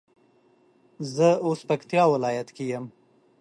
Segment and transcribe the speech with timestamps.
[1.15, 2.85] زه اوس پکتيا ولايت کي يم